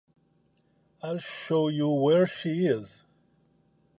[1.03, 3.03] I'll show you where she is.